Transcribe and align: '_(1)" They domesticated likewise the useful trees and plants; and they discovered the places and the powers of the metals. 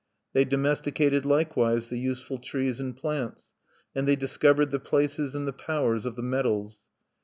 '_(1)" 0.29 0.33
They 0.33 0.45
domesticated 0.45 1.25
likewise 1.27 1.89
the 1.89 1.99
useful 1.99 2.39
trees 2.39 2.79
and 2.79 2.97
plants; 2.97 3.51
and 3.93 4.07
they 4.07 4.15
discovered 4.15 4.71
the 4.71 4.79
places 4.79 5.35
and 5.35 5.47
the 5.47 5.53
powers 5.53 6.07
of 6.07 6.15
the 6.15 6.23
metals. 6.23 6.81